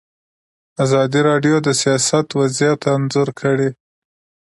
ازادي 0.83 1.19
راډیو 1.29 1.55
د 1.65 1.69
سیاست 1.81 2.27
وضعیت 2.39 2.81
انځور 2.95 3.29
کړی. 3.41 3.69